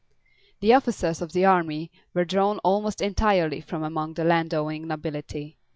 The 0.61 0.73
officers 0.73 1.21
of 1.21 1.31
the 1.31 1.45
army 1.45 1.91
were 2.15 2.25
drawn 2.25 2.57
almost 2.63 3.01
entirely 3.03 3.61
from 3.61 3.83
among 3.83 4.15
the 4.15 4.23
land 4.23 4.51
owning 4.51 4.87
nobility. 4.87 5.59